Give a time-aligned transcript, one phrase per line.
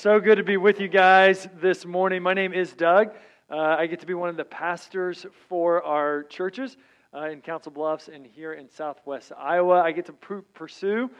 [0.00, 2.22] So good to be with you guys this morning.
[2.22, 3.10] My name is Doug.
[3.50, 6.78] Uh, I get to be one of the pastors for our churches
[7.12, 9.82] uh, in Council Bluffs and here in Southwest Iowa.
[9.82, 11.10] I get to pr- pursue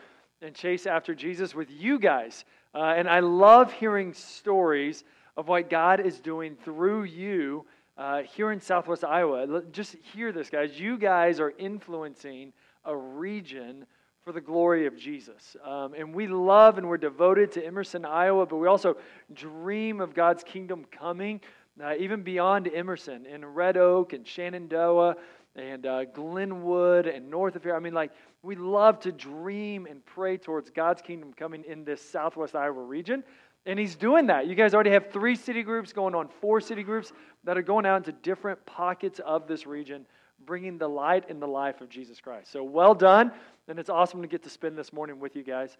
[0.40, 2.46] and chase after Jesus with you guys.
[2.74, 5.04] Uh, and I love hearing stories
[5.36, 7.66] of what God is doing through you
[7.98, 9.62] uh, here in Southwest Iowa.
[9.72, 10.80] Just hear this, guys.
[10.80, 12.54] You guys are influencing
[12.86, 13.84] a region
[14.24, 15.56] for the glory of Jesus.
[15.64, 18.96] Um, and we love and we're devoted to Emerson, Iowa, but we also
[19.32, 21.40] dream of God's kingdom coming
[21.82, 25.16] uh, even beyond Emerson in Red Oak and Shenandoah
[25.56, 27.74] and uh, Glenwood and north of here.
[27.74, 28.12] I mean, like,
[28.42, 33.24] we love to dream and pray towards God's kingdom coming in this southwest Iowa region.
[33.66, 34.46] And he's doing that.
[34.46, 37.12] You guys already have three city groups going on, four city groups
[37.44, 40.06] that are going out into different pockets of this region
[40.50, 42.50] bringing the light and the life of Jesus Christ.
[42.50, 43.30] So well done,
[43.68, 45.76] and it's awesome to get to spend this morning with you guys.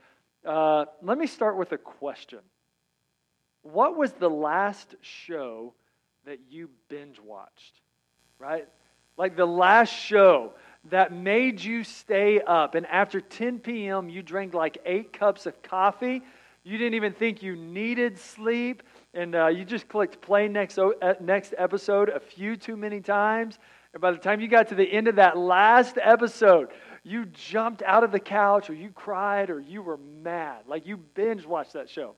[0.46, 2.38] Uh, let me start with a question.
[3.62, 5.74] What was the last show
[6.24, 7.80] that you binge watched?
[8.38, 8.68] Right?
[9.16, 10.52] Like the last show
[10.88, 15.60] that made you stay up, and after 10 p.m., you drank like eight cups of
[15.65, 16.23] coffee.
[16.63, 20.79] You didn't even think you needed sleep, and uh, you just clicked play next,
[21.21, 23.59] next episode a few too many times
[23.93, 26.69] and by the time you got to the end of that last episode,
[27.02, 30.63] you jumped out of the couch or you cried or you were mad.
[30.66, 32.15] Like you binge watched that show.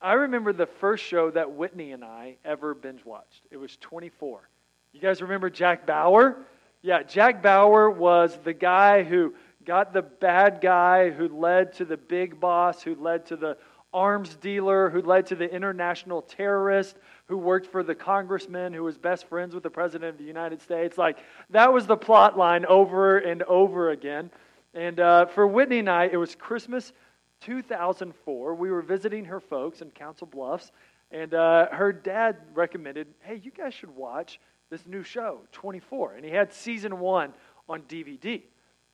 [0.00, 3.42] I remember the first show that Whitney and I ever binge watched.
[3.50, 4.48] It was 24.
[4.92, 6.46] You guys remember Jack Bauer?
[6.82, 11.96] Yeah, Jack Bauer was the guy who got the bad guy who led to the
[11.96, 13.56] big boss, who led to the
[13.92, 16.96] arms dealer, who led to the international terrorist,
[17.26, 20.60] who worked for the congressman who was best friends with the president of the United
[20.60, 20.98] States.
[20.98, 21.18] Like,
[21.50, 24.30] that was the plot line over and over again.
[24.74, 26.92] And uh, for Whitney and I, it was Christmas
[27.40, 28.54] 2004.
[28.54, 30.72] We were visiting her folks in Council Bluffs,
[31.10, 36.14] and uh, her dad recommended, hey, you guys should watch this new show, 24.
[36.14, 37.32] And he had season one
[37.68, 38.42] on DVD.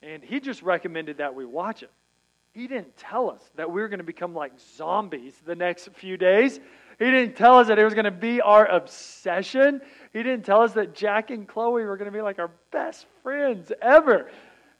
[0.03, 1.91] And he just recommended that we watch it.
[2.53, 6.17] He didn't tell us that we were going to become like zombies the next few
[6.17, 6.59] days.
[6.99, 9.81] He didn't tell us that it was going to be our obsession.
[10.13, 13.07] He didn't tell us that Jack and Chloe were going to be like our best
[13.23, 14.31] friends ever.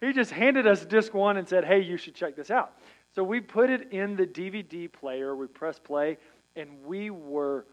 [0.01, 2.73] He just handed us disc one and said, hey, you should check this out.
[3.15, 6.19] So we put it in the DVD player, we pressed play,
[6.57, 7.67] and we were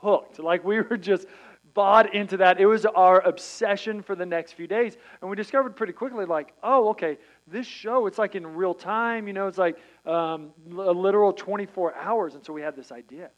[0.00, 0.38] hooked.
[0.38, 1.26] Like we were just
[1.74, 2.60] bought into that.
[2.60, 4.96] It was our obsession for the next few days.
[5.20, 9.26] And we discovered pretty quickly, like, oh, okay, this show, it's like in real time,
[9.26, 9.76] you know, it's like
[10.06, 12.34] um, a literal 24 hours.
[12.34, 13.30] And so we had this idea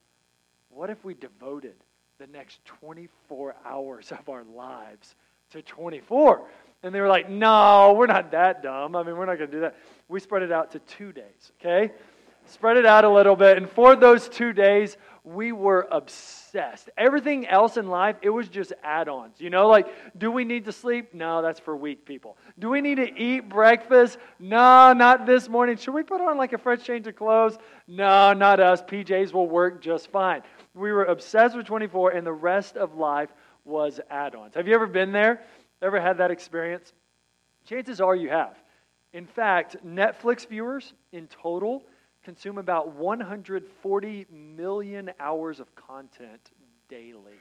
[0.75, 1.75] what if we devoted
[2.19, 5.14] the next 24 hours of our lives
[5.50, 6.43] to 24?
[6.82, 8.97] And they were like, no, we're not that dumb.
[8.97, 9.76] I mean, we're not going to do that.
[10.09, 11.93] We spread it out to two days, okay?
[12.47, 13.56] Spread it out a little bit.
[13.56, 16.90] And for those two days, we were obsessed.
[16.98, 19.40] Everything else in life, it was just add ons.
[19.40, 19.86] You know, like,
[20.18, 21.14] do we need to sleep?
[21.14, 22.36] No, that's for weak people.
[22.58, 24.18] Do we need to eat breakfast?
[24.40, 25.76] No, not this morning.
[25.76, 27.56] Should we put on like a fresh change of clothes?
[27.86, 28.82] No, not us.
[28.82, 30.42] PJs will work just fine.
[30.74, 33.30] We were obsessed with 24, and the rest of life
[33.64, 34.54] was add ons.
[34.54, 35.42] Have you ever been there?
[35.80, 36.92] Ever had that experience?
[37.64, 38.56] Chances are you have.
[39.12, 41.84] In fact, Netflix viewers in total
[42.22, 46.50] consume about 140 million hours of content
[46.88, 47.38] daily,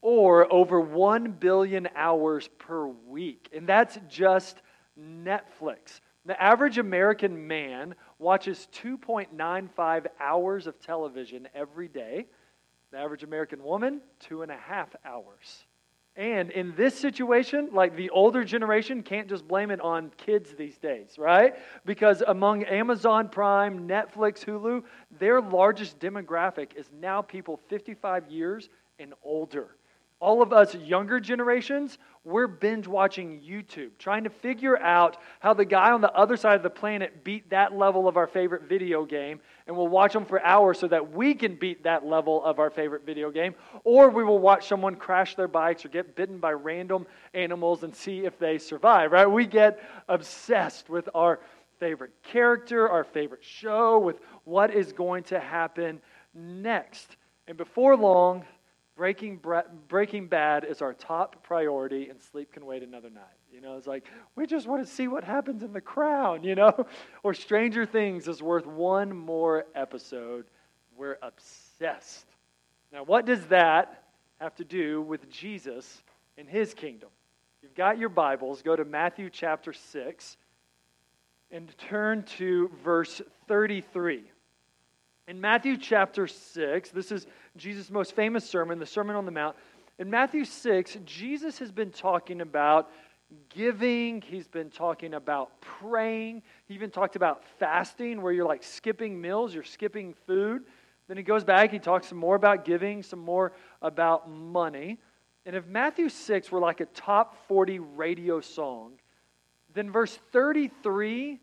[0.00, 3.48] or over 1 billion hours per week.
[3.54, 4.62] And that's just
[4.98, 6.00] Netflix.
[6.24, 12.26] The average American man watches 2.95 hours of television every day.
[12.90, 15.64] The average American woman, two and a half hours.
[16.18, 20.76] And in this situation, like the older generation can't just blame it on kids these
[20.76, 21.54] days, right?
[21.86, 24.82] Because among Amazon Prime, Netflix, Hulu,
[25.20, 28.68] their largest demographic is now people 55 years
[28.98, 29.77] and older
[30.20, 35.64] all of us younger generations, we're binge watching YouTube, trying to figure out how the
[35.64, 39.04] guy on the other side of the planet beat that level of our favorite video
[39.04, 39.40] game.
[39.66, 42.68] And we'll watch them for hours so that we can beat that level of our
[42.68, 43.54] favorite video game.
[43.84, 47.94] Or we will watch someone crash their bikes or get bitten by random animals and
[47.94, 49.26] see if they survive, right?
[49.26, 51.38] We get obsessed with our
[51.78, 56.00] favorite character, our favorite show, with what is going to happen
[56.34, 57.16] next.
[57.46, 58.44] And before long,
[58.98, 59.40] Breaking,
[59.86, 63.22] breaking Bad is our top priority, and sleep can wait another night.
[63.52, 64.04] You know, it's like,
[64.34, 66.84] we just want to see what happens in the crown, you know?
[67.22, 70.46] Or Stranger Things is worth one more episode.
[70.96, 72.26] We're obsessed.
[72.92, 74.02] Now, what does that
[74.40, 76.02] have to do with Jesus
[76.36, 77.10] and his kingdom?
[77.62, 78.62] You've got your Bibles.
[78.62, 80.36] Go to Matthew chapter 6
[81.52, 84.24] and turn to verse 33.
[85.28, 87.26] In Matthew chapter 6, this is
[87.58, 89.56] Jesus' most famous sermon, the Sermon on the Mount.
[89.98, 92.90] In Matthew 6, Jesus has been talking about
[93.50, 99.20] giving, he's been talking about praying, he even talked about fasting, where you're like skipping
[99.20, 100.62] meals, you're skipping food.
[101.08, 103.52] Then he goes back, he talks some more about giving, some more
[103.82, 104.98] about money.
[105.44, 108.92] And if Matthew 6 were like a top 40 radio song,
[109.74, 111.38] then verse 33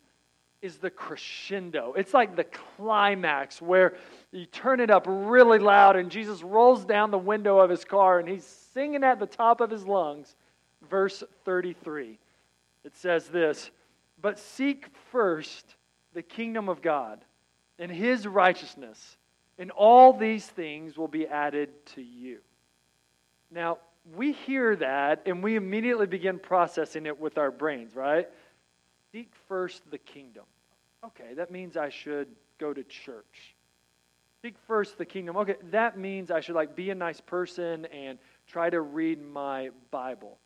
[0.65, 1.93] is the crescendo.
[1.95, 3.95] It's like the climax where
[4.31, 8.19] you turn it up really loud and Jesus rolls down the window of his car
[8.19, 10.35] and he's singing at the top of his lungs.
[10.89, 12.17] Verse 33.
[12.83, 13.69] It says this
[14.19, 15.75] But seek first
[16.13, 17.23] the kingdom of God
[17.77, 19.17] and his righteousness,
[19.59, 22.39] and all these things will be added to you.
[23.51, 23.77] Now,
[24.15, 28.27] we hear that and we immediately begin processing it with our brains, right?
[29.11, 30.43] Seek first the kingdom.
[31.07, 32.27] Okay, that means I should
[32.59, 33.55] go to church.
[34.41, 35.37] Seek first the kingdom.
[35.37, 38.17] Okay, that means I should like be a nice person and
[38.47, 40.37] try to read my Bible.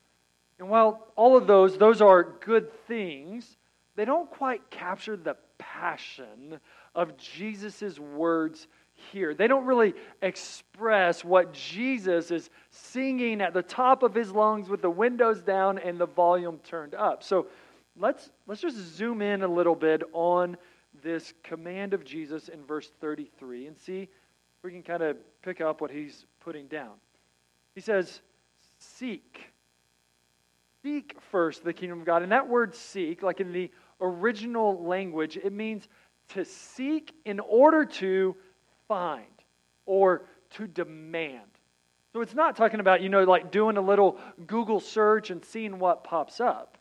[0.60, 3.58] And while all of those, those are good things,
[3.96, 6.60] they don't quite capture the passion
[6.96, 8.68] of Jesus' words
[9.12, 9.34] here.
[9.34, 14.82] They don't really express what Jesus is singing at the top of his lungs with
[14.82, 17.24] the windows down and the volume turned up.
[17.24, 17.48] So
[18.00, 20.58] let's, let's just zoom in a little bit on
[21.04, 25.62] this command of Jesus in verse 33 and see if we can kind of pick
[25.62, 26.94] up what he's putting down.
[27.76, 28.22] He says,
[28.80, 29.52] Seek.
[30.82, 32.24] Seek first the kingdom of God.
[32.24, 33.70] And that word seek, like in the
[34.00, 35.88] original language, it means
[36.30, 38.36] to seek in order to
[38.88, 39.26] find
[39.86, 41.42] or to demand.
[42.14, 44.18] So it's not talking about, you know, like doing a little
[44.48, 46.79] Google search and seeing what pops up.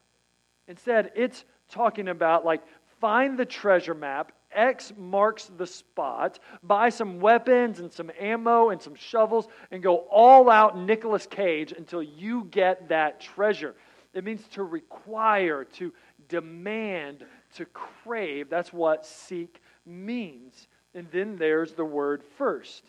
[0.68, 2.62] Instead, it's talking about like
[3.00, 8.80] find the treasure map, X marks the spot, buy some weapons and some ammo and
[8.80, 13.74] some shovels, and go all out Nicolas Cage until you get that treasure.
[14.14, 15.92] It means to require, to
[16.28, 17.24] demand,
[17.56, 18.48] to crave.
[18.48, 20.68] That's what seek means.
[20.94, 22.84] And then there's the word first.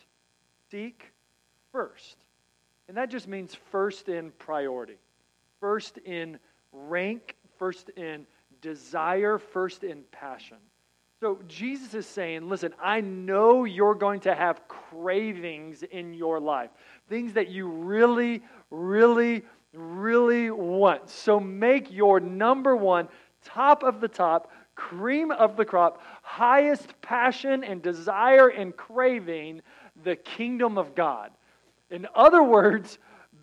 [0.70, 1.12] Seek
[1.72, 2.16] first.
[2.88, 4.96] And that just means first in priority,
[5.60, 6.38] first in
[6.72, 8.26] rank first in
[8.62, 10.56] desire, first in passion.
[11.20, 16.70] So Jesus is saying, listen, I know you're going to have cravings in your life,
[17.10, 19.42] things that you really, really,
[19.74, 21.10] really want.
[21.10, 23.08] So make your number one,
[23.44, 29.60] top of the top, cream of the crop, highest passion and desire and craving
[30.02, 31.30] the kingdom of God.
[31.90, 32.98] In other words,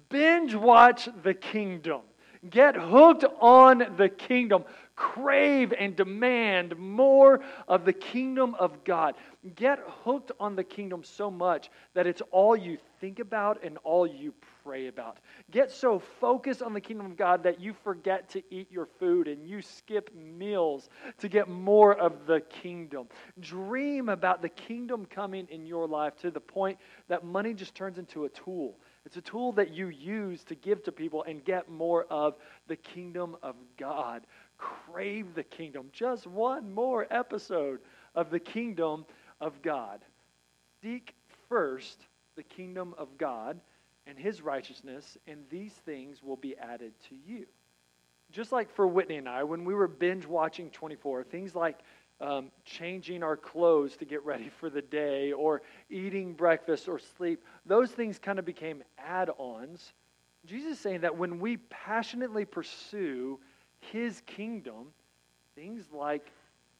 [0.10, 2.02] binge watch the kingdom.
[2.50, 4.64] Get hooked on the kingdom.
[4.96, 9.14] Crave and demand more of the kingdom of God.
[9.56, 14.08] Get hooked on the kingdom so much that it's all you think about and all
[14.08, 14.34] you
[14.64, 15.20] pray about.
[15.52, 19.28] Get so focused on the kingdom of God that you forget to eat your food
[19.28, 20.90] and you skip meals
[21.20, 23.08] to get more of the kingdom.
[23.40, 28.00] Dream about the kingdom coming in your life to the point that money just turns
[28.00, 28.76] into a tool
[29.08, 32.36] it's a tool that you use to give to people and get more of
[32.68, 34.24] the kingdom of God.
[34.58, 35.88] Crave the kingdom.
[35.94, 37.80] Just one more episode
[38.16, 39.06] of the kingdom
[39.40, 40.02] of God.
[40.84, 41.16] Seek
[41.48, 42.02] first
[42.36, 43.62] the kingdom of God
[44.08, 47.46] and his righteousness, and these things will be added to you.
[48.34, 51.80] Just like for Whitney and I, when we were binge watching 24, things like
[52.20, 57.44] um, changing our clothes to get ready for the day or eating breakfast or sleep,
[57.66, 59.94] those things kind of became add ons.
[60.46, 63.40] Jesus is saying that when we passionately pursue
[63.80, 64.88] his kingdom,
[65.56, 66.32] things like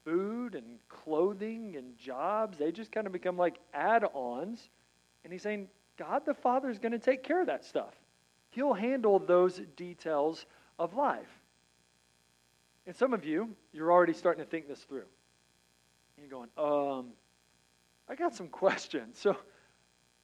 [0.04, 4.70] food and clothing and jobs, they just kind of become like add ons.
[5.22, 7.94] And he's saying, God the Father is going to take care of that stuff.
[8.50, 10.46] He'll handle those details
[10.78, 11.28] of life.
[12.86, 15.04] And some of you, you're already starting to think this through.
[16.18, 16.50] And you're going,
[16.98, 17.10] um,
[18.08, 19.18] I got some questions.
[19.20, 19.36] So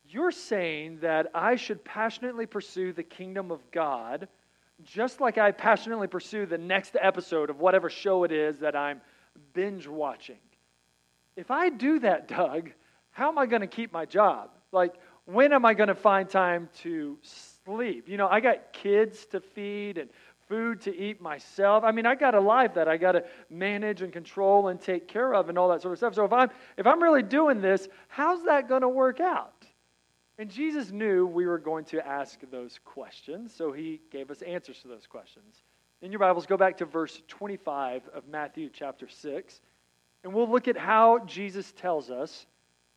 [0.08, 4.26] you're saying that I should passionately pursue the kingdom of God
[4.82, 9.00] just like I passionately pursue the next episode of whatever show it is that I'm
[9.52, 10.38] binge watching.
[11.36, 12.72] If I do that, Doug,
[13.12, 14.50] how am I going to keep my job?
[14.72, 14.94] Like,
[15.26, 18.08] when am I going to find time to sleep?
[18.08, 20.10] You know, I got kids to feed and
[20.54, 21.82] food to eat myself.
[21.82, 25.08] I mean, I got a life that I got to manage and control and take
[25.08, 26.14] care of and all that sort of stuff.
[26.14, 29.66] So if I'm if I'm really doing this, how's that going to work out?
[30.38, 34.80] And Jesus knew we were going to ask those questions, so he gave us answers
[34.82, 35.62] to those questions.
[36.02, 39.60] In your Bibles, go back to verse 25 of Matthew chapter 6,
[40.22, 42.46] and we'll look at how Jesus tells us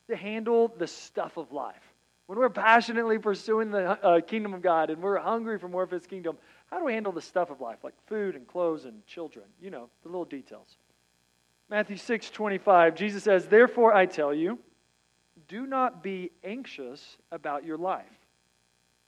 [0.09, 1.93] to handle the stuff of life?
[2.27, 5.91] When we're passionately pursuing the uh, kingdom of God and we're hungry for more of
[5.91, 9.05] His kingdom, how do we handle the stuff of life, like food and clothes and
[9.05, 9.45] children?
[9.61, 10.77] You know, the little details.
[11.69, 14.59] Matthew 6 25, Jesus says, Therefore I tell you,
[15.47, 18.05] do not be anxious about your life,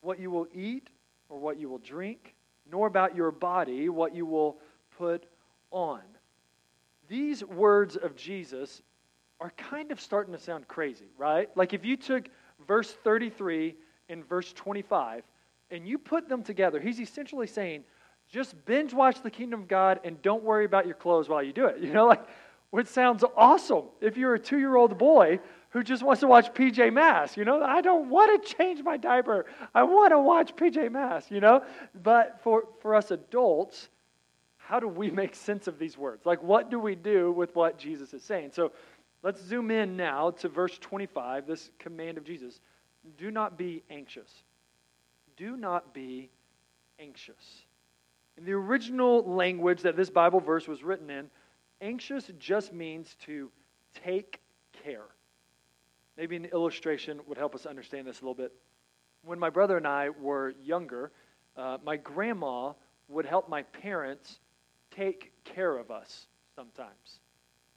[0.01, 0.89] what you will eat
[1.27, 2.35] or what you will drink,
[2.69, 4.57] nor about your body, what you will
[4.97, 5.25] put
[5.71, 6.01] on.
[7.07, 8.81] These words of Jesus
[9.41, 11.49] are kind of starting to sound crazy, right?
[11.55, 12.29] Like if you took
[12.67, 13.75] verse 33
[14.09, 15.23] and verse 25
[15.71, 17.83] and you put them together, he's essentially saying,
[18.31, 21.53] just binge watch the kingdom of God and don't worry about your clothes while you
[21.53, 21.79] do it.
[21.81, 22.25] You know, like,
[22.69, 25.39] which sounds awesome if you're a two year old boy
[25.71, 27.37] who just wants to watch PJ Masks.
[27.37, 29.45] You know, I don't want to change my diaper.
[29.73, 31.63] I want to watch PJ Masks, you know?
[32.03, 33.89] But for, for us adults,
[34.57, 36.25] how do we make sense of these words?
[36.25, 38.51] Like, what do we do with what Jesus is saying?
[38.53, 38.71] So
[39.23, 42.59] let's zoom in now to verse 25, this command of Jesus.
[43.17, 44.43] Do not be anxious.
[45.39, 46.29] Do not be
[46.99, 47.63] anxious.
[48.37, 51.29] In the original language that this Bible verse was written in,
[51.79, 53.49] anxious just means to
[54.03, 54.41] take
[54.83, 55.05] care.
[56.17, 58.51] Maybe an illustration would help us understand this a little bit.
[59.23, 61.13] When my brother and I were younger,
[61.55, 62.73] uh, my grandma
[63.07, 64.39] would help my parents
[64.91, 67.21] take care of us sometimes.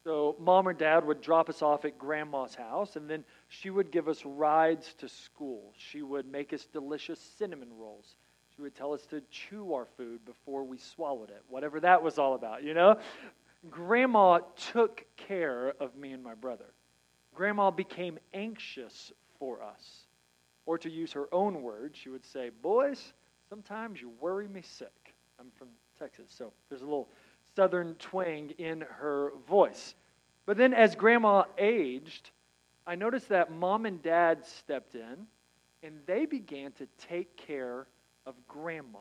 [0.05, 3.93] So, mom or dad would drop us off at grandma's house, and then she would
[3.93, 5.73] give us rides to school.
[5.77, 8.17] She would make us delicious cinnamon rolls.
[8.55, 12.19] She would tell us to chew our food before we swallowed it, whatever that was
[12.19, 12.97] all about, you know?
[13.71, 14.41] Grandma
[14.73, 16.75] took care of me and my brother.
[17.35, 20.07] Grandma became anxious for us.
[20.67, 23.15] Or to use her own words, she would say, Boys,
[23.49, 25.15] sometimes you worry me sick.
[25.39, 25.69] I'm from
[25.99, 27.09] Texas, so there's a little
[27.57, 29.95] southern twang in her voice.
[30.47, 32.31] But then as grandma aged,
[32.87, 35.27] I noticed that mom and dad stepped in
[35.83, 37.87] and they began to take care
[38.27, 38.99] of grandma.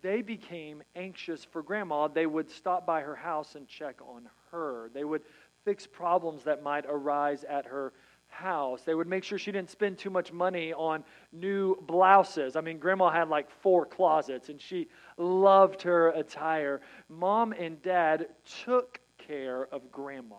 [0.00, 2.08] They became anxious for grandma.
[2.08, 4.90] They would stop by her house and check on her.
[4.92, 5.22] They would
[5.64, 7.92] fix problems that might arise at her
[8.32, 8.82] house.
[8.82, 12.56] They would make sure she didn't spend too much money on new blouses.
[12.56, 16.80] I mean, grandma had like four closets and she loved her attire.
[17.08, 18.28] Mom and dad
[18.64, 20.36] took care of grandma.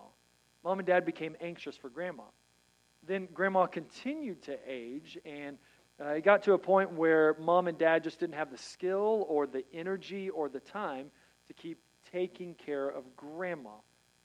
[0.64, 2.24] Mom and dad became anxious for grandma.
[3.06, 5.58] Then grandma continued to age and
[6.04, 9.26] uh, it got to a point where mom and dad just didn't have the skill
[9.30, 11.12] or the energy or the time
[11.48, 11.78] to keep
[12.12, 13.76] taking care of grandma.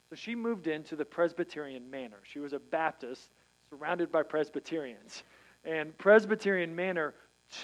[0.08, 2.20] So she moved into the Presbyterian Manor.
[2.22, 3.28] She was a Baptist
[3.70, 5.22] surrounded by Presbyterians.
[5.64, 7.14] And Presbyterian Manor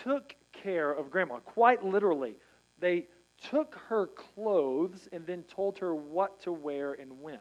[0.03, 2.37] took care of grandma, quite literally.
[2.79, 3.07] They
[3.51, 7.41] took her clothes and then told her what to wear and when.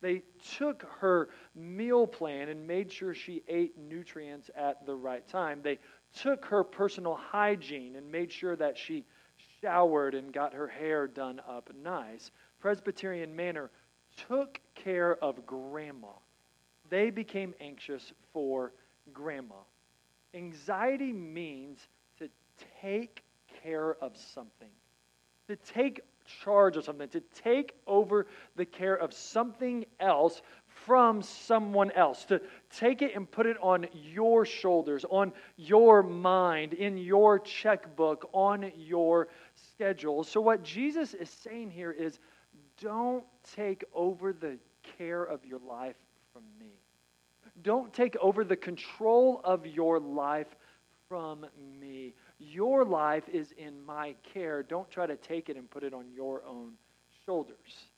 [0.00, 0.22] They
[0.56, 5.60] took her meal plan and made sure she ate nutrients at the right time.
[5.62, 5.78] They
[6.14, 9.04] took her personal hygiene and made sure that she
[9.60, 12.30] showered and got her hair done up nice.
[12.60, 13.70] Presbyterian Manor
[14.28, 16.12] took care of grandma.
[16.88, 18.72] They became anxious for
[19.12, 19.56] grandma.
[20.34, 21.78] Anxiety means
[22.18, 22.28] to
[22.80, 23.22] take
[23.62, 24.68] care of something,
[25.48, 26.00] to take
[26.42, 28.26] charge of something, to take over
[28.56, 32.40] the care of something else from someone else, to
[32.70, 38.70] take it and put it on your shoulders, on your mind, in your checkbook, on
[38.76, 40.22] your schedule.
[40.22, 42.18] So, what Jesus is saying here is
[42.80, 43.24] don't
[43.56, 44.58] take over the
[44.98, 45.96] care of your life
[46.38, 46.72] from me.
[47.62, 50.54] Don't take over the control of your life
[51.08, 51.46] from
[51.80, 52.14] me.
[52.38, 54.62] Your life is in my care.
[54.62, 56.74] Don't try to take it and put it on your own
[57.26, 57.88] shoulders.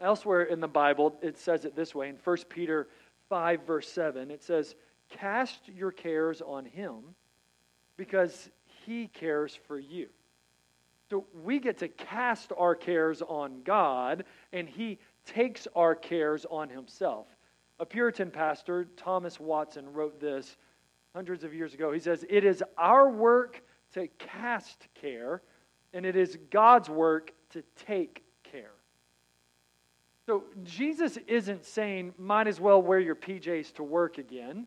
[0.00, 2.88] Elsewhere in the Bible, it says it this way in 1 Peter
[3.28, 4.30] 5, verse 7.
[4.30, 4.74] It says,
[5.10, 7.14] Cast your cares on him
[7.96, 8.48] because
[8.86, 10.08] he cares for you.
[11.10, 16.68] So we get to cast our cares on God, and He takes our cares on
[16.68, 17.26] Himself.
[17.80, 20.56] A Puritan pastor, Thomas Watson, wrote this
[21.14, 21.92] hundreds of years ago.
[21.92, 23.62] He says, It is our work
[23.94, 25.42] to cast care,
[25.92, 28.72] and it is God's work to take care.
[30.26, 34.66] So Jesus isn't saying, might as well wear your PJs to work again.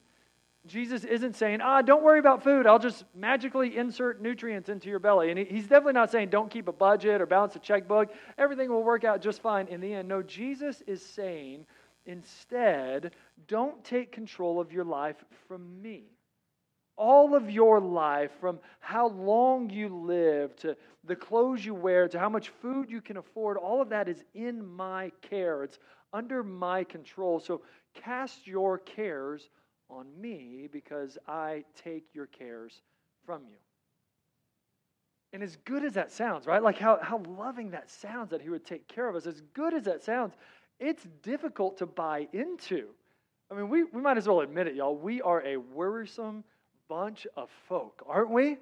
[0.68, 2.68] Jesus isn't saying, ah, don't worry about food.
[2.68, 5.32] I'll just magically insert nutrients into your belly.
[5.32, 8.14] And he's definitely not saying, don't keep a budget or balance a checkbook.
[8.38, 10.08] Everything will work out just fine in the end.
[10.08, 11.66] No, Jesus is saying,
[12.08, 13.12] instead,
[13.48, 16.06] don't take control of your life from me.
[16.96, 22.18] All of your life, from how long you live to the clothes you wear to
[22.18, 25.64] how much food you can afford, all of that is in my care.
[25.64, 25.78] It's
[26.12, 27.40] under my control.
[27.40, 27.62] So
[28.04, 29.50] Cast your cares
[29.90, 32.82] on me because I take your cares
[33.26, 33.58] from you.
[35.34, 36.64] And as good as that sounds, right?
[36.64, 39.74] Like how, how loving that sounds that he would take care of us, as good
[39.74, 40.34] as that sounds,
[40.80, 42.88] it's difficult to buy into.
[43.52, 44.96] I mean, we, we might as well admit it, y'all.
[44.96, 46.44] We are a worrisome
[46.90, 48.58] bunch of folk, aren't we?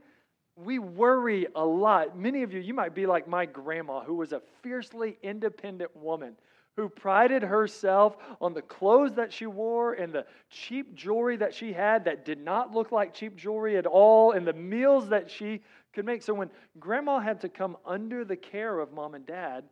[0.55, 2.17] We worry a lot.
[2.17, 6.35] Many of you, you might be like my grandma, who was a fiercely independent woman
[6.75, 11.71] who prided herself on the clothes that she wore and the cheap jewelry that she
[11.71, 15.61] had that did not look like cheap jewelry at all, and the meals that she
[15.93, 16.21] could make.
[16.21, 19.63] So when grandma had to come under the care of mom and dad,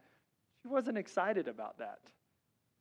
[0.61, 1.99] she wasn't excited about that.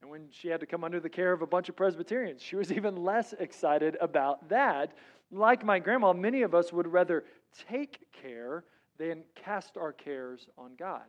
[0.03, 2.57] And when she had to come under the care of a bunch of Presbyterians, she
[2.57, 4.91] was even less excited about that.
[5.31, 7.23] Like my grandma, many of us would rather
[7.69, 8.65] take care
[8.97, 11.03] than cast our cares on God.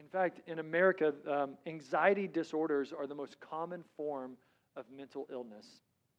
[0.00, 4.36] In fact, in America, um, anxiety disorders are the most common form
[4.74, 5.66] of mental illness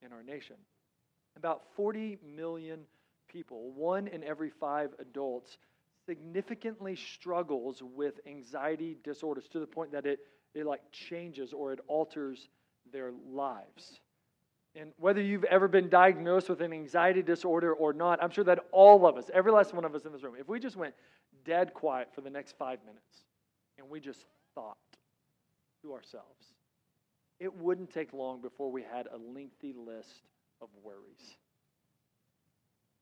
[0.02, 0.56] in our nation.
[1.36, 2.80] About 40 million
[3.28, 5.58] people, one in every five adults,
[6.06, 10.20] significantly struggles with anxiety disorders to the point that it,
[10.54, 12.50] it like changes or it alters
[12.92, 14.00] their lives.
[14.76, 18.60] And whether you've ever been diagnosed with an anxiety disorder or not, I'm sure that
[18.72, 20.94] all of us, every last one of us in this room, if we just went
[21.44, 23.26] dead quiet for the next five minutes,
[23.78, 24.78] and we just thought
[25.82, 26.54] to ourselves,
[27.40, 30.22] it wouldn't take long before we had a lengthy list
[30.62, 31.38] of worries.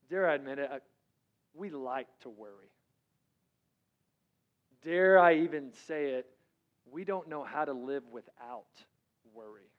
[0.09, 0.79] Dare I admit it, I,
[1.53, 2.71] we like to worry.
[4.83, 6.27] Dare I even say it,
[6.91, 8.65] we don't know how to live without
[9.33, 9.69] worry.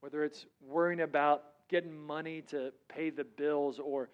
[0.00, 4.10] Whether it's worrying about getting money to pay the bills or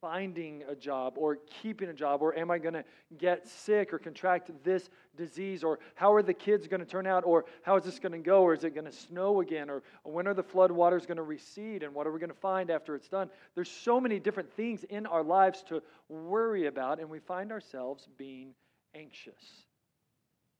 [0.00, 2.84] finding a job or keeping a job or am I going to
[3.18, 7.22] get sick or contract this disease or how are the kids going to turn out
[7.26, 9.82] or how is this going to go or is it going to snow again or
[10.04, 12.70] when are the flood waters going to recede and what are we going to find
[12.70, 17.10] after it's done there's so many different things in our lives to worry about and
[17.10, 18.54] we find ourselves being
[18.94, 19.66] anxious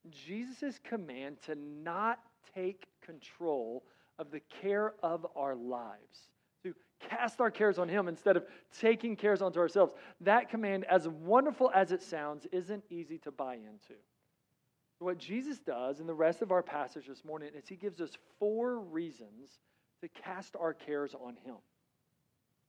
[0.09, 2.21] Jesus' command to not
[2.55, 3.85] take control
[4.19, 6.29] of the care of our lives
[6.63, 8.45] to cast our cares on Him instead of
[8.79, 9.95] taking cares onto ourselves.
[10.21, 13.99] That command, as wonderful as it sounds, isn't easy to buy into.
[14.99, 18.11] What Jesus does in the rest of our passage this morning is He gives us
[18.39, 19.59] four reasons
[20.03, 21.57] to cast our cares on Him.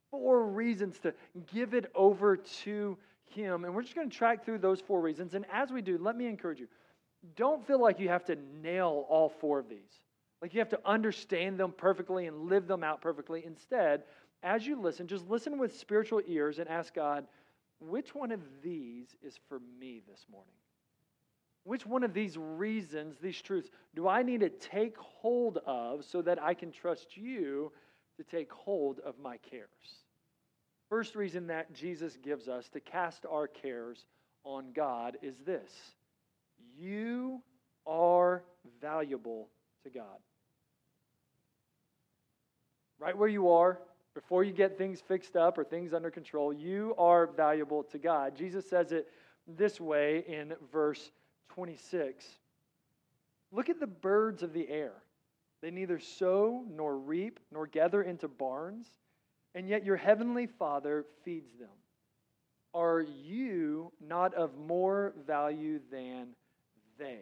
[0.09, 1.13] Four reasons to
[1.53, 3.65] give it over to Him.
[3.65, 5.33] And we're just going to track through those four reasons.
[5.33, 6.67] And as we do, let me encourage you
[7.35, 9.79] don't feel like you have to nail all four of these.
[10.41, 13.43] Like you have to understand them perfectly and live them out perfectly.
[13.45, 14.03] Instead,
[14.43, 17.27] as you listen, just listen with spiritual ears and ask God,
[17.79, 20.53] which one of these is for me this morning?
[21.63, 26.21] Which one of these reasons, these truths, do I need to take hold of so
[26.23, 27.71] that I can trust you
[28.17, 29.67] to take hold of my cares?
[30.89, 34.05] First reason that Jesus gives us to cast our cares
[34.43, 35.71] on God is this
[36.77, 37.41] you
[37.85, 38.43] are
[38.81, 39.49] valuable
[39.83, 40.19] to God.
[42.99, 43.79] Right where you are,
[44.13, 48.35] before you get things fixed up or things under control, you are valuable to God.
[48.35, 49.07] Jesus says it
[49.47, 51.11] this way in verse
[51.49, 52.25] 26
[53.53, 54.93] Look at the birds of the air.
[55.61, 58.87] They neither sow nor reap nor gather into barns,
[59.53, 61.69] and yet your heavenly Father feeds them.
[62.73, 66.29] Are you not of more value than
[67.01, 67.19] they?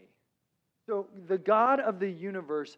[0.85, 2.77] So the God of the universe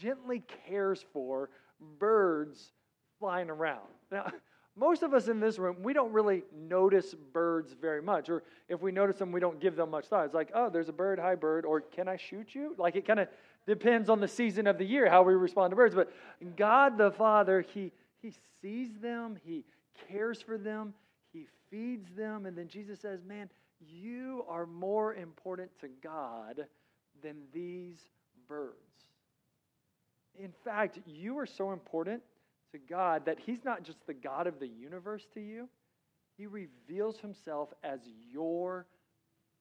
[0.00, 1.50] gently cares for
[1.98, 2.72] birds
[3.18, 3.88] flying around.
[4.10, 4.30] Now,
[4.76, 8.28] most of us in this room, we don't really notice birds very much.
[8.28, 10.24] Or if we notice them, we don't give them much thought.
[10.24, 11.64] It's like, oh, there's a bird, hi, bird.
[11.64, 12.74] Or can I shoot you?
[12.78, 13.28] Like it kind of
[13.66, 15.94] depends on the season of the year how we respond to birds.
[15.94, 16.12] But
[16.56, 19.64] God the Father, He, he sees them, He
[20.08, 20.94] cares for them,
[21.32, 22.46] He feeds them.
[22.46, 23.48] And then Jesus says, man,
[23.88, 26.66] you are more important to God
[27.22, 27.98] than these
[28.48, 28.74] birds.
[30.38, 32.22] In fact, you are so important
[32.72, 35.68] to God that He's not just the God of the universe to you,
[36.36, 38.00] He reveals Himself as
[38.32, 38.86] your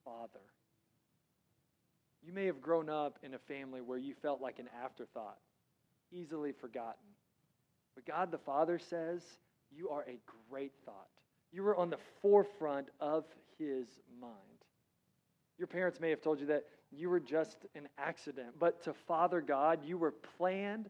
[0.04, 0.42] Father.
[2.26, 5.38] You may have grown up in a family where you felt like an afterthought,
[6.12, 7.04] easily forgotten.
[7.96, 9.22] But God the Father says,
[9.76, 10.18] You are a
[10.50, 11.08] great thought.
[11.52, 13.26] You were on the forefront of
[13.58, 13.88] His
[14.20, 14.34] mind.
[15.58, 19.42] Your parents may have told you that you were just an accident, but to Father
[19.42, 20.90] God, you were planned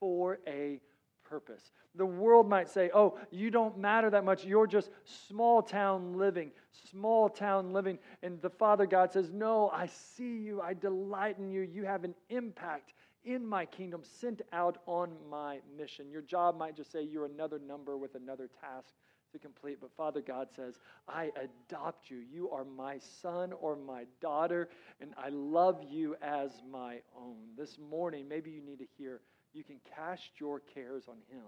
[0.00, 0.80] for a
[1.24, 1.72] purpose.
[1.94, 4.44] The world might say, oh, you don't matter that much.
[4.44, 6.50] You're just small town living,
[6.90, 7.98] small town living.
[8.22, 10.60] And the Father God says, no, I see you.
[10.60, 11.62] I delight in you.
[11.62, 12.92] You have an impact
[13.24, 16.10] in my kingdom, sent out on my mission.
[16.10, 18.92] Your job might just say you're another number with another task
[19.34, 19.78] to complete.
[19.80, 22.18] But Father God says, I adopt you.
[22.18, 24.68] You are my son or my daughter,
[25.00, 27.36] and I love you as my own.
[27.56, 29.20] This morning, maybe you need to hear
[29.52, 31.44] you can cast your cares on him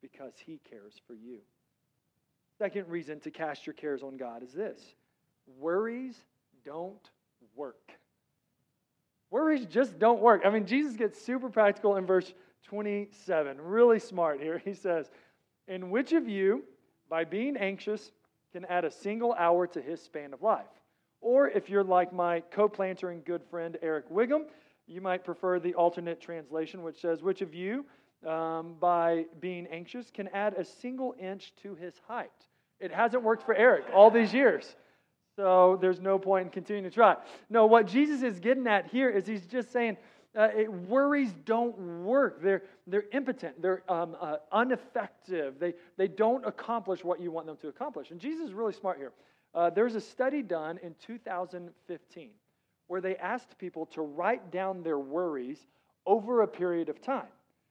[0.00, 1.38] because he cares for you.
[2.58, 4.80] Second reason to cast your cares on God is this
[5.58, 6.16] worries
[6.64, 7.10] don't
[7.56, 7.92] work.
[9.30, 10.42] Worries just don't work.
[10.44, 12.32] I mean, Jesus gets super practical in verse
[12.64, 13.60] 27.
[13.60, 14.58] Really smart here.
[14.64, 15.10] He says,
[15.66, 16.64] And which of you,
[17.12, 18.10] by being anxious,
[18.54, 20.64] can add a single hour to his span of life?
[21.20, 24.44] Or if you're like my co planter and good friend Eric Wiggum,
[24.86, 27.84] you might prefer the alternate translation, which says, Which of you,
[28.26, 32.30] um, by being anxious, can add a single inch to his height?
[32.80, 34.74] It hasn't worked for Eric all these years.
[35.36, 37.16] So there's no point in continuing to try.
[37.50, 39.98] No, what Jesus is getting at here is he's just saying
[40.36, 42.42] uh, it, worries don't work.
[42.42, 43.60] They're, they're impotent.
[43.60, 45.58] They're um, uh, ineffective.
[45.58, 48.10] They, they don't accomplish what you want them to accomplish.
[48.10, 49.12] And Jesus is really smart here.
[49.54, 52.30] Uh, there's a study done in 2015
[52.86, 55.58] where they asked people to write down their worries
[56.06, 57.28] over a period of time.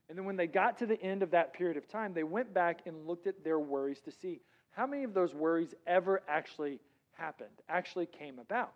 [0.09, 2.53] And then when they got to the end of that period of time, they went
[2.53, 6.79] back and looked at their worries to see how many of those worries ever actually
[7.13, 8.73] happened, actually came about.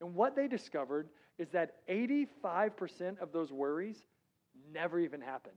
[0.00, 4.04] And what they discovered is that 85% of those worries
[4.72, 5.56] never even happened.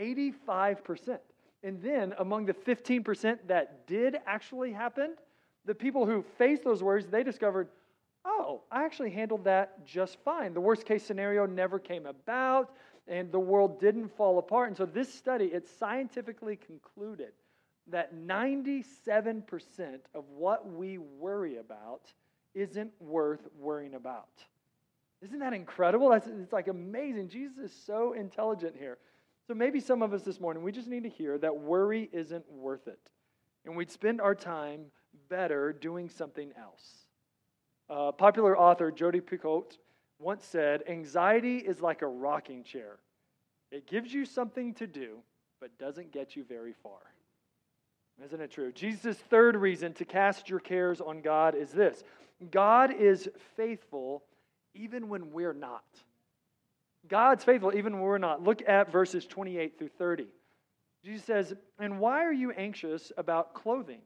[0.00, 1.18] 85%.
[1.62, 5.14] And then among the 15% that did actually happen,
[5.64, 7.68] the people who faced those worries, they discovered,
[8.24, 10.54] oh, I actually handled that just fine.
[10.54, 12.70] The worst case scenario never came about,
[13.06, 14.68] and the world didn't fall apart.
[14.68, 17.32] And so this study, it scientifically concluded
[17.88, 19.42] that 97%
[20.14, 22.12] of what we worry about
[22.54, 24.28] isn't worth worrying about.
[25.22, 26.10] Isn't that incredible?
[26.10, 27.28] That's, it's like amazing.
[27.28, 28.98] Jesus is so intelligent here.
[29.46, 32.50] So maybe some of us this morning, we just need to hear that worry isn't
[32.50, 33.00] worth it.
[33.64, 34.86] And we'd spend our time
[35.28, 37.06] better doing something else.
[37.90, 39.78] Uh, popular author Jodi Picoult
[40.18, 42.98] once said, Anxiety is like a rocking chair.
[43.70, 45.18] It gives you something to do,
[45.60, 47.00] but doesn't get you very far.
[48.24, 48.72] Isn't it true?
[48.72, 52.02] Jesus' third reason to cast your cares on God is this
[52.50, 54.24] God is faithful
[54.74, 55.84] even when we're not.
[57.08, 58.42] God's faithful even when we're not.
[58.42, 60.26] Look at verses 28 through 30.
[61.04, 64.00] Jesus says, And why are you anxious about clothing?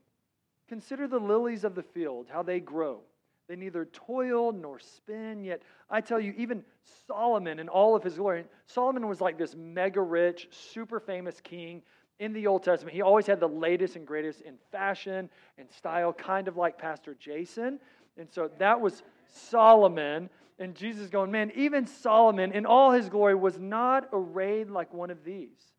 [0.68, 3.01] Consider the lilies of the field, how they grow.
[3.48, 6.64] They neither toil nor spin, yet I tell you, even
[7.07, 11.83] Solomon in all of his glory, Solomon was like this mega rich, super famous king
[12.18, 12.94] in the Old Testament.
[12.94, 17.14] He always had the latest and greatest in fashion and style, kind of like Pastor
[17.18, 17.81] Jason.
[18.16, 20.31] And so that was Solomon.
[20.62, 25.11] And Jesus going, man, even Solomon in all his glory was not arrayed like one
[25.11, 25.72] of these.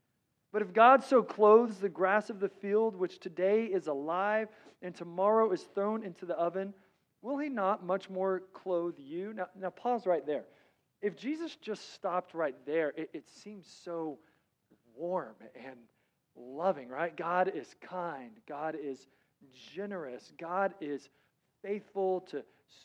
[0.51, 4.49] But if God so clothes the grass of the field, which today is alive
[4.81, 6.73] and tomorrow is thrown into the oven,
[7.21, 9.33] will he not much more clothe you?
[9.33, 10.43] Now, now pause right there.
[11.01, 14.19] If Jesus just stopped right there, it, it seems so
[14.95, 15.77] warm and
[16.35, 17.15] loving, right?
[17.15, 18.31] God is kind.
[18.49, 19.07] God is
[19.73, 20.33] generous.
[20.37, 21.07] God is
[21.63, 22.43] faithful to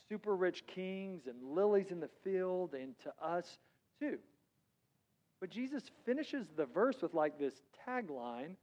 [0.09, 3.59] super rich kings and lilies in the field and to us
[4.01, 4.19] too.
[5.41, 7.55] But Jesus finishes the verse with like this
[7.87, 8.57] tagline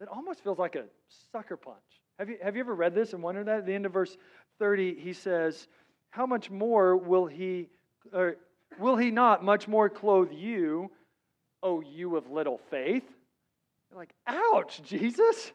[0.00, 0.84] that almost feels like a
[1.32, 1.76] sucker punch.
[2.18, 3.58] Have you, have you ever read this and wondered that?
[3.58, 4.16] At the end of verse
[4.58, 5.66] 30, he says,
[6.10, 7.68] How much more will he,
[8.12, 8.36] or
[8.78, 10.90] will he not much more clothe you,
[11.62, 13.04] O you of little faith?
[13.90, 15.52] You're like, ouch, Jesus.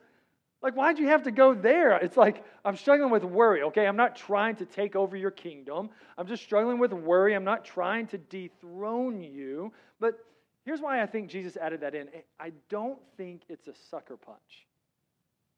[0.62, 1.98] Like, why'd you have to go there?
[1.98, 3.88] It's like, I'm struggling with worry, okay?
[3.88, 5.90] I'm not trying to take over your kingdom.
[6.18, 7.34] I'm just struggling with worry.
[7.34, 9.72] I'm not trying to dethrone you.
[10.02, 10.20] But
[10.66, 14.68] here's why I think Jesus added that in I don't think it's a sucker punch.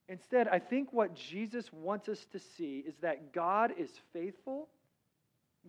[0.08, 4.68] Instead, I think what Jesus wants us to see is that God is faithful,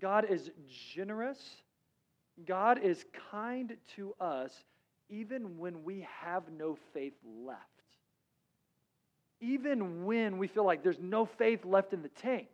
[0.01, 0.51] God is
[0.95, 1.39] generous,
[2.45, 4.53] God is kind to us,
[5.09, 7.72] even when we have no faith left.
[9.43, 12.49] Even when we feel like there's no faith left in the tank.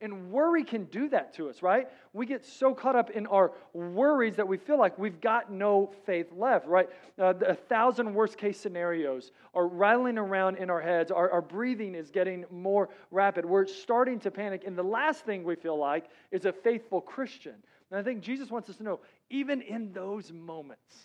[0.00, 1.88] And worry can do that to us, right?
[2.12, 5.92] We get so caught up in our worries that we feel like we've got no
[6.04, 6.90] faith left, right?
[7.18, 11.10] Uh, a thousand worst case scenarios are rattling around in our heads.
[11.10, 13.46] Our, our breathing is getting more rapid.
[13.46, 14.64] We're starting to panic.
[14.66, 17.54] And the last thing we feel like is a faithful Christian.
[17.90, 20.96] And I think Jesus wants us to know, even in those moments,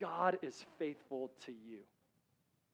[0.00, 1.78] God is faithful to you.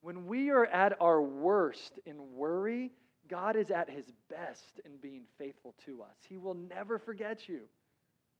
[0.03, 2.91] When we are at our worst in worry,
[3.29, 6.17] God is at his best in being faithful to us.
[6.27, 7.61] He will never forget you,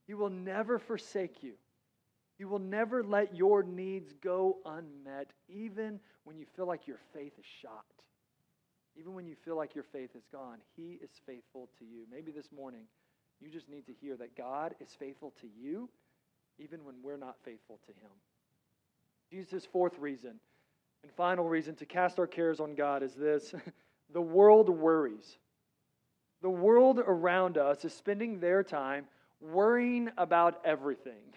[0.06, 1.54] He will never forsake you.
[2.36, 7.32] He will never let your needs go unmet, even when you feel like your faith
[7.38, 7.84] is shot.
[8.98, 12.04] Even when you feel like your faith is gone, He is faithful to you.
[12.10, 12.82] Maybe this morning,
[13.40, 15.88] you just need to hear that God is faithful to you,
[16.58, 18.10] even when we're not faithful to Him.
[19.30, 20.40] Jesus' fourth reason
[21.04, 23.54] and final reason to cast our cares on God is this
[24.12, 25.36] the world worries.
[26.40, 29.06] The world around us is spending their time
[29.40, 31.34] worrying about everything.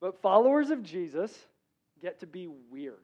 [0.00, 1.32] But followers of Jesus
[2.02, 2.96] get to be weird.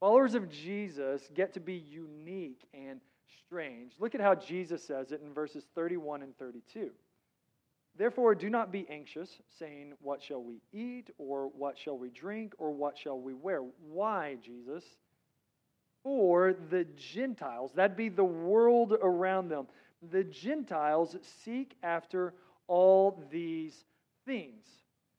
[0.00, 3.00] Followers of Jesus get to be unique and
[3.46, 3.92] strange.
[3.98, 6.90] Look at how Jesus says it in verses 31 and 32.
[7.96, 12.54] Therefore, do not be anxious, saying, What shall we eat, or what shall we drink,
[12.58, 13.60] or what shall we wear?
[13.88, 14.84] Why, Jesus?
[16.02, 19.66] For the Gentiles, that'd be the world around them,
[20.10, 22.34] the Gentiles seek after
[22.66, 23.84] all these
[24.26, 24.64] things.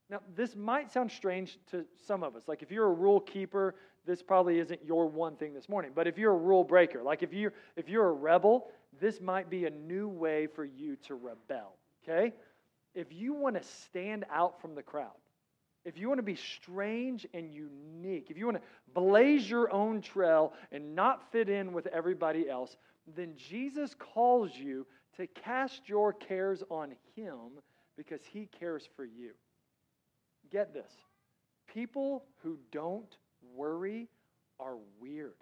[0.10, 2.44] Now, this might sound strange to some of us.
[2.48, 3.74] Like if you're a rule keeper,
[4.06, 5.92] this probably isn't your one thing this morning.
[5.96, 8.68] But if you're a rule breaker, like if you're if you're a rebel,
[9.00, 11.74] this might be a new way for you to rebel.
[12.04, 12.34] Okay?
[12.96, 15.12] If you want to stand out from the crowd,
[15.84, 20.02] if you want to be strange and unique, if you want to blaze your own
[20.02, 22.76] trail and not fit in with everybody else,
[23.16, 27.60] then Jesus calls you to cast your cares on Him
[27.98, 29.32] because He cares for you.
[30.52, 30.92] Get this
[31.74, 33.18] people who don't
[33.54, 34.08] worry
[34.60, 35.34] are weird.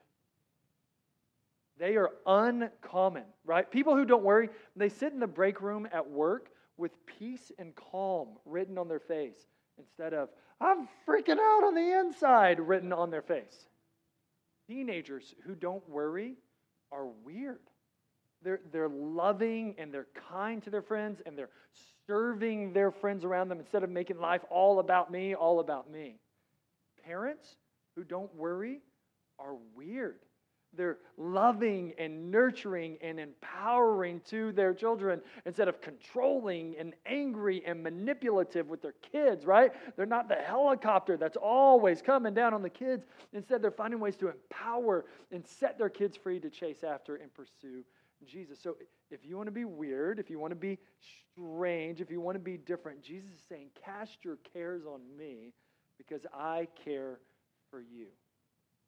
[1.77, 3.69] They are uncommon, right?
[3.69, 7.73] People who don't worry, they sit in the break room at work with peace and
[7.75, 9.37] calm written on their face
[9.77, 13.67] instead of, I'm freaking out on the inside written on their face.
[14.67, 16.35] Teenagers who don't worry
[16.91, 17.59] are weird.
[18.43, 21.49] They're, they're loving and they're kind to their friends and they're
[22.07, 26.17] serving their friends around them instead of making life all about me, all about me.
[27.05, 27.55] Parents
[27.95, 28.81] who don't worry
[29.39, 30.19] are weird.
[30.75, 37.83] They're loving and nurturing and empowering to their children instead of controlling and angry and
[37.83, 39.71] manipulative with their kids, right?
[39.95, 43.05] They're not the helicopter that's always coming down on the kids.
[43.33, 47.33] Instead, they're finding ways to empower and set their kids free to chase after and
[47.33, 47.83] pursue
[48.25, 48.59] Jesus.
[48.61, 48.77] So
[49.11, 50.79] if you want to be weird, if you want to be
[51.33, 55.53] strange, if you want to be different, Jesus is saying, Cast your cares on me
[55.97, 57.19] because I care
[57.69, 58.07] for you.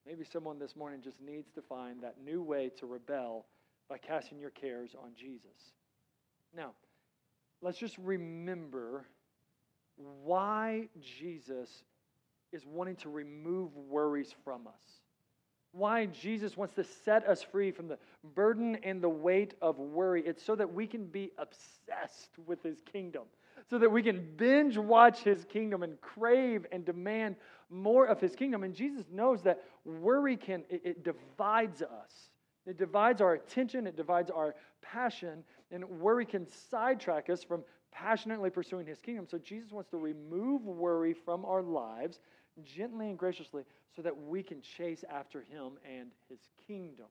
[0.07, 3.45] Maybe someone this morning just needs to find that new way to rebel
[3.89, 5.73] by casting your cares on Jesus.
[6.55, 6.71] Now,
[7.61, 9.05] let's just remember
[10.23, 11.69] why Jesus
[12.51, 14.81] is wanting to remove worries from us.
[15.71, 17.97] Why Jesus wants to set us free from the
[18.35, 20.23] burden and the weight of worry.
[20.25, 23.23] It's so that we can be obsessed with his kingdom
[23.69, 27.35] so that we can binge watch his kingdom and crave and demand
[27.69, 28.63] more of his kingdom.
[28.63, 32.29] And Jesus knows that worry can, it, it divides us.
[32.65, 38.49] It divides our attention, it divides our passion, and worry can sidetrack us from passionately
[38.49, 39.27] pursuing his kingdom.
[39.29, 42.19] So Jesus wants to remove worry from our lives
[42.63, 43.63] gently and graciously
[43.95, 47.05] so that we can chase after him and his kingdom.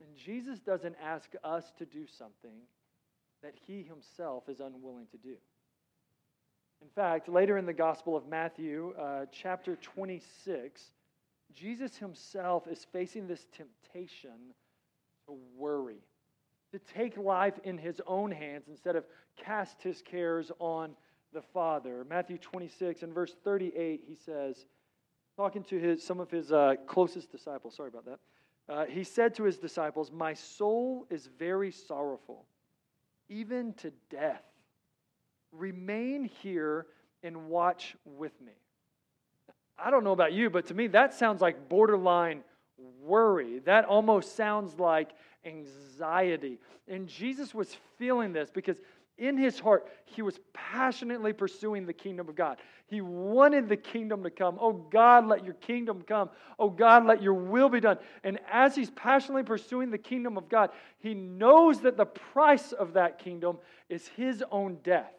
[0.00, 2.58] And Jesus doesn't ask us to do something
[3.42, 5.36] that he himself is unwilling to do.
[6.82, 10.82] In fact, later in the Gospel of Matthew, uh, chapter 26,
[11.52, 14.54] Jesus himself is facing this temptation
[15.26, 16.02] to worry,
[16.72, 19.04] to take life in his own hands instead of
[19.36, 20.94] cast his cares on
[21.32, 22.04] the Father.
[22.08, 24.66] Matthew 26 and verse 38, he says,
[25.36, 28.18] talking to his, some of his uh, closest disciples, sorry about that.
[28.66, 32.46] Uh, he said to his disciples, My soul is very sorrowful
[33.28, 34.42] even to death.
[35.52, 36.86] Remain here
[37.22, 38.52] and watch with me.
[39.78, 42.42] I don't know about you, but to me, that sounds like borderline
[43.02, 43.60] worry.
[43.60, 45.10] That almost sounds like
[45.44, 46.58] anxiety.
[46.88, 48.76] And Jesus was feeling this because
[49.16, 52.58] in his heart, he was passionately pursuing the kingdom of God.
[52.86, 54.58] He wanted the kingdom to come.
[54.60, 56.30] Oh God, let your kingdom come.
[56.58, 57.98] Oh God, let your will be done.
[58.24, 62.94] And as he's passionately pursuing the kingdom of God, he knows that the price of
[62.94, 63.58] that kingdom
[63.88, 65.12] is his own death,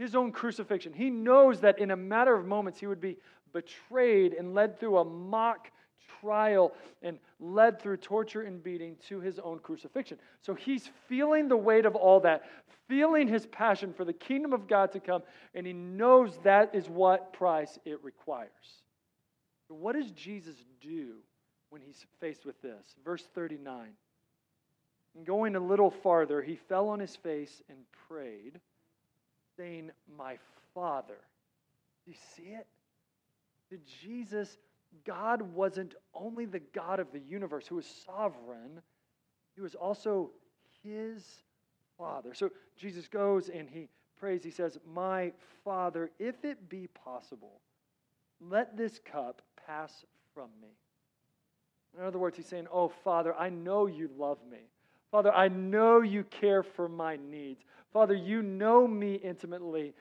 [0.00, 0.92] his own crucifixion.
[0.92, 3.18] He knows that in a matter of moments, he would be
[3.52, 5.70] betrayed and led through a mock
[6.20, 10.18] trial and led through torture and beating to his own crucifixion.
[10.40, 12.44] So he's feeling the weight of all that,
[12.88, 15.22] feeling his passion for the kingdom of God to come,
[15.54, 18.48] and he knows that is what price it requires.
[19.68, 21.16] What does Jesus do
[21.68, 22.96] when he's faced with this?
[23.04, 23.90] Verse 39.
[25.14, 28.60] And going a little farther, he fell on his face and prayed,
[29.60, 30.38] saying, My
[30.74, 31.18] Father.
[32.04, 32.66] Do you see it?
[33.68, 34.56] Did Jesus,
[35.04, 38.80] God wasn't only the God of the universe who was sovereign,
[39.54, 40.30] he was also
[40.82, 41.24] his
[41.98, 42.32] Father.
[42.32, 44.42] So Jesus goes and he prays.
[44.42, 47.60] He says, My Father, if it be possible,
[48.40, 50.68] let this cup pass from me.
[51.98, 54.70] In other words, he's saying, Oh, Father, I know you love me.
[55.10, 57.62] Father, I know you care for my needs.
[57.92, 59.92] Father, you know me intimately,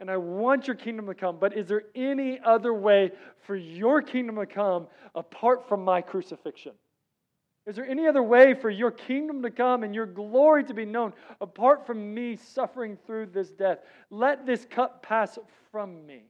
[0.00, 1.38] and I want your kingdom to come.
[1.38, 3.12] But is there any other way
[3.46, 6.72] for your kingdom to come apart from my crucifixion?
[7.66, 10.84] Is there any other way for your kingdom to come and your glory to be
[10.84, 13.78] known apart from me suffering through this death?
[14.10, 15.38] Let this cup pass
[15.70, 16.24] from me.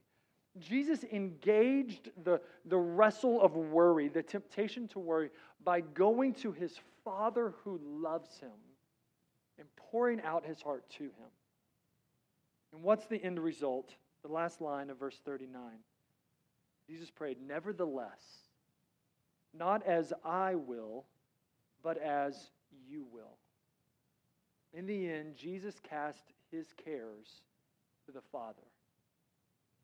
[0.59, 5.29] Jesus engaged the, the wrestle of worry, the temptation to worry,
[5.65, 8.49] by going to his Father who loves him
[9.57, 11.31] and pouring out his heart to him.
[12.73, 13.93] And what's the end result?
[14.23, 15.61] The last line of verse 39.
[16.89, 18.49] Jesus prayed, Nevertheless,
[19.57, 21.05] not as I will,
[21.81, 22.49] but as
[22.89, 23.37] you will.
[24.73, 27.41] In the end, Jesus cast his cares
[28.05, 28.63] to the Father.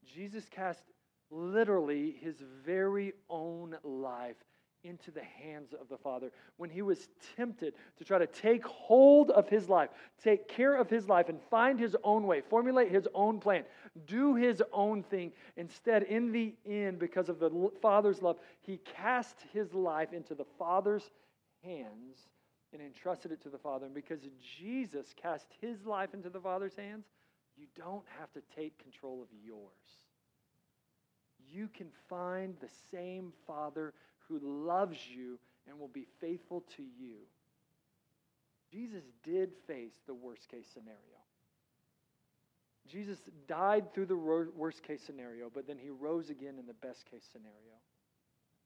[0.05, 0.83] Jesus cast
[1.29, 4.43] literally his very own life
[4.83, 6.31] into the hands of the Father.
[6.57, 9.89] When he was tempted to try to take hold of his life,
[10.23, 13.63] take care of his life, and find his own way, formulate his own plan,
[14.05, 19.37] do his own thing, instead, in the end, because of the Father's love, he cast
[19.53, 21.09] his life into the Father's
[21.63, 22.27] hands
[22.73, 23.85] and entrusted it to the Father.
[23.85, 24.21] And because
[24.57, 27.05] Jesus cast his life into the Father's hands,
[27.57, 29.59] you don't have to take control of yours.
[31.53, 33.93] You can find the same Father
[34.39, 37.17] who loves you and will be faithful to you.
[38.71, 40.97] Jesus did face the worst case scenario.
[42.87, 47.05] Jesus died through the worst case scenario, but then he rose again in the best
[47.09, 47.77] case scenario.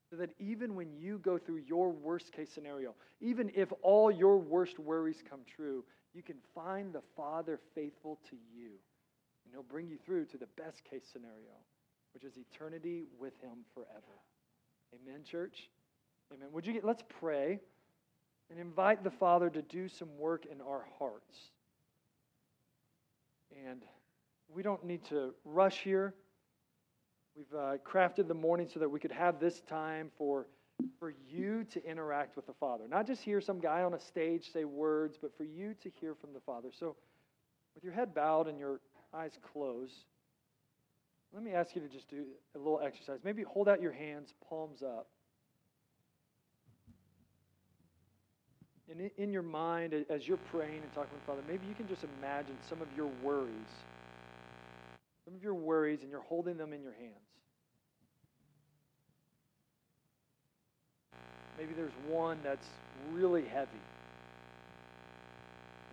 [0.09, 4.37] So that even when you go through your worst case scenario, even if all your
[4.37, 8.69] worst worries come true, you can find the Father faithful to you.
[9.43, 11.53] And he'll bring you through to the best case scenario,
[12.13, 14.21] which is eternity with him forever.
[14.93, 15.69] Amen, church?
[16.33, 16.49] Amen.
[16.51, 17.59] Would you get, let's pray
[18.49, 21.35] and invite the Father to do some work in our hearts.
[23.65, 23.83] And
[24.47, 26.13] we don't need to rush here.
[27.35, 30.47] We've uh, crafted the morning so that we could have this time for,
[30.99, 32.87] for you to interact with the Father.
[32.87, 36.15] Not just hear some guy on a stage say words, but for you to hear
[36.15, 36.69] from the Father.
[36.77, 36.95] So,
[37.73, 38.79] with your head bowed and your
[39.13, 40.05] eyes closed,
[41.35, 42.23] let me ask you to just do
[42.55, 43.19] a little exercise.
[43.23, 45.07] Maybe hold out your hands, palms up.
[48.89, 52.03] And in your mind, as you're praying and talking with Father, maybe you can just
[52.03, 53.67] imagine some of your worries
[55.25, 57.13] some of your worries and you're holding them in your hands.
[61.57, 62.67] Maybe there's one that's
[63.11, 63.81] really heavy.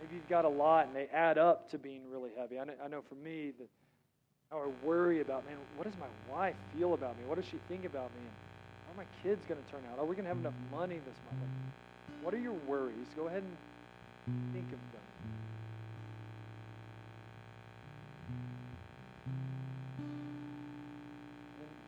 [0.01, 2.59] Maybe you've got a lot and they add up to being really heavy.
[2.59, 3.69] I know, I know for me, that
[4.53, 7.25] I worry about, man, what does my wife feel about me?
[7.25, 8.21] What does she think about me?
[8.21, 8.33] And
[8.87, 9.99] how are my kids going to turn out?
[9.99, 11.51] Are we going to have enough money this month?
[12.21, 13.07] What are your worries?
[13.17, 13.57] Go ahead and
[14.53, 15.03] think of them.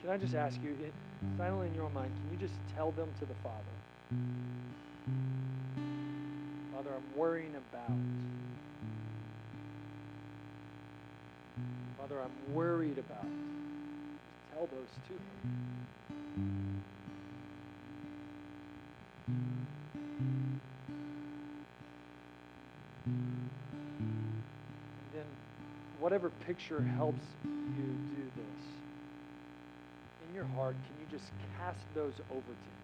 [0.00, 0.92] Can I just ask you, it,
[1.38, 3.72] silently in your own mind, can you just tell them to the Father?
[6.72, 7.96] Father, I'm worrying about.
[11.98, 13.26] Father, I'm worried about.
[14.52, 16.82] Tell those to Him.
[23.06, 23.22] And
[25.14, 25.24] then,
[26.00, 27.50] whatever picture helps you
[28.16, 28.64] do this
[30.28, 32.74] in your heart, can you just cast those over to Him?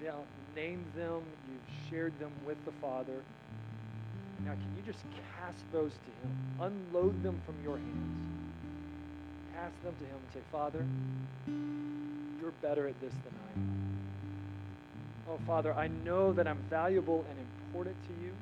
[0.00, 3.22] You've named them, you've shared them with the Father.
[4.44, 5.04] Now, can you just
[5.36, 6.36] cast those to Him?
[6.60, 8.54] Unload them from your hands.
[9.54, 10.84] Cast them to Him and say, Father,
[12.40, 13.98] you're better at this than I am.
[15.28, 18.32] Oh, Father, I know that I'm valuable and important to you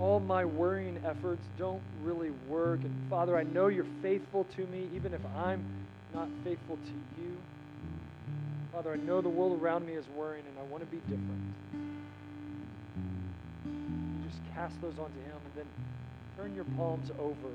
[0.00, 2.80] all my worrying efforts don't really work.
[2.82, 5.64] And Father, I know you're faithful to me, even if I'm
[6.14, 7.36] not faithful to you.
[8.72, 11.54] Father, I know the world around me is worrying, and I want to be different.
[14.58, 15.66] You those on to Him, and then
[16.36, 17.48] turn your palms over,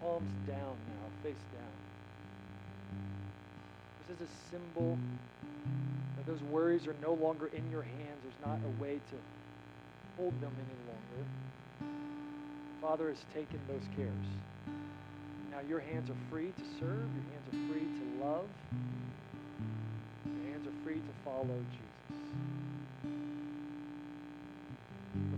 [0.00, 1.76] palms down now, face down.
[4.00, 4.98] This is a symbol
[6.16, 8.18] that those worries are no longer in your hands.
[8.22, 9.16] There's not a way to
[10.16, 11.28] hold them any longer.
[11.80, 14.26] The Father has taken those cares.
[15.50, 18.48] Now your hands are free to serve, your hands are free to love,
[20.24, 21.85] your hands are free to follow Jesus.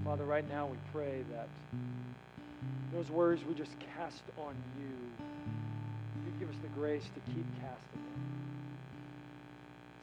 [0.09, 1.48] Father, right now we pray that
[2.94, 4.88] those words we just cast on you,
[6.24, 8.24] you give us the grace to keep casting them.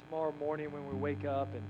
[0.06, 1.64] Tomorrow morning when we wake up and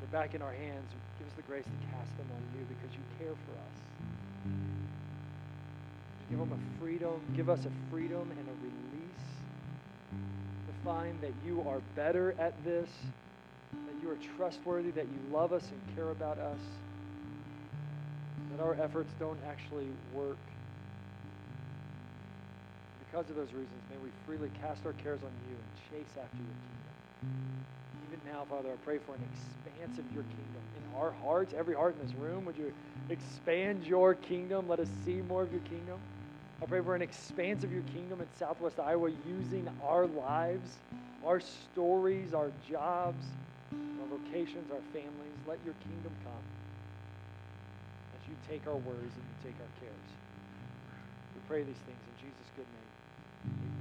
[0.00, 0.88] they're back in our hands,
[1.18, 3.76] give us the grace to cast them on you because you care for us.
[6.30, 9.28] Give them a freedom, give us a freedom and a release
[10.66, 12.88] to find that you are better at this,
[13.70, 16.60] that you are trustworthy, that you love us and care about us,
[18.52, 20.38] that our efforts don't actually work.
[22.98, 26.36] Because of those reasons, may we freely cast our cares on you and chase after
[26.36, 27.52] your kingdom.
[28.06, 31.74] Even now, Father, I pray for an expanse of your kingdom in our hearts, every
[31.74, 32.44] heart in this room.
[32.44, 32.72] Would you
[33.08, 34.68] expand your kingdom?
[34.68, 36.00] Let us see more of your kingdom.
[36.62, 40.78] I pray for an expanse of your kingdom in Southwest Iowa using our lives,
[41.24, 43.24] our stories, our jobs,
[43.72, 45.38] our vocations, our families.
[45.46, 46.61] Let your kingdom come
[48.48, 50.08] take our worries and you take our cares.
[51.34, 53.71] We pray these things in Jesus' good name.